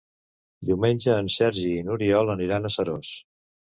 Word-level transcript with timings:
Diumenge 0.69 1.17
en 1.25 1.29
Sergi 1.35 1.75
i 1.75 1.85
n'Oriol 1.91 2.33
aniran 2.39 2.67
a 2.67 2.73
Seròs. 2.77 3.13